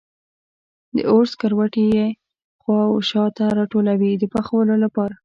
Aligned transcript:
د 0.95 0.97
اور 1.11 1.25
سکروټي 1.33 1.85
یې 1.95 2.07
خوا 2.61 2.81
و 2.89 2.95
شا 3.09 3.23
ته 3.37 3.45
راټولوي 3.57 4.11
د 4.17 4.23
پخولو 4.33 4.75
لپاره. 4.83 5.15